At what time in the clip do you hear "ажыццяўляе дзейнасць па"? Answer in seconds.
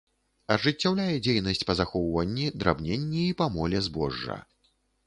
0.55-1.77